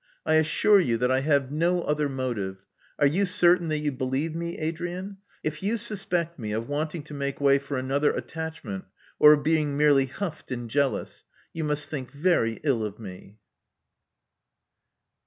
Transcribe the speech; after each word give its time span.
I 0.25 0.33
assure 0.33 0.79
you 0.79 0.97
that 0.97 1.11
I 1.11 1.19
have 1.19 1.51
no 1.51 1.83
other 1.83 2.09
motive. 2.09 2.65
Are 2.97 3.05
you 3.05 3.27
certain 3.27 3.67
that 3.67 3.81
you 3.81 3.91
believe 3.91 4.33
me, 4.33 4.57
Adrian? 4.57 5.17
If 5.43 5.61
you 5.61 5.77
suspect 5.77 6.39
me 6.39 6.53
of 6.53 6.67
want 6.67 6.95
ing 6.95 7.03
to 7.03 7.13
make 7.13 7.39
way 7.39 7.59
for 7.59 7.77
another 7.77 8.11
attachment, 8.11 8.85
or 9.19 9.33
of 9.33 9.43
being 9.43 9.77
merely 9.77 10.07
huffed 10.07 10.49
and 10.49 10.67
jealous, 10.71 11.23
you 11.53 11.63
must 11.63 11.87
think 11.87 12.09
very 12.11 12.59
ill 12.63 12.83
of 12.83 12.97
me. 12.97 13.37